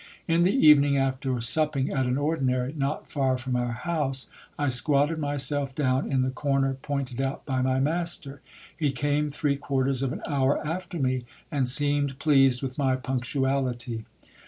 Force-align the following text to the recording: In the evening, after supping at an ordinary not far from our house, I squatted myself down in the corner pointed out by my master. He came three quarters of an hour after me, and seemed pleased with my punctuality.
In 0.27 0.41
the 0.41 0.65
evening, 0.67 0.97
after 0.97 1.39
supping 1.41 1.91
at 1.91 2.07
an 2.07 2.17
ordinary 2.17 2.73
not 2.75 3.07
far 3.07 3.37
from 3.37 3.55
our 3.55 3.71
house, 3.73 4.29
I 4.57 4.67
squatted 4.69 5.19
myself 5.19 5.75
down 5.75 6.11
in 6.11 6.23
the 6.23 6.31
corner 6.31 6.73
pointed 6.73 7.21
out 7.21 7.45
by 7.45 7.61
my 7.61 7.79
master. 7.79 8.41
He 8.75 8.91
came 8.91 9.29
three 9.29 9.57
quarters 9.57 10.01
of 10.01 10.11
an 10.11 10.23
hour 10.25 10.65
after 10.65 10.97
me, 10.97 11.25
and 11.51 11.67
seemed 11.67 12.17
pleased 12.17 12.63
with 12.63 12.79
my 12.79 12.95
punctuality. 12.95 14.03